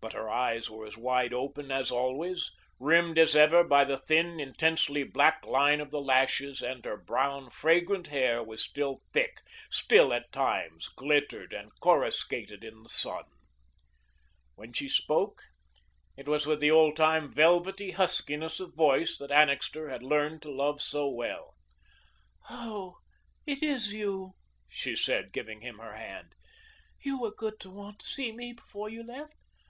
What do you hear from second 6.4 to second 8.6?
and her brown, fragrant hair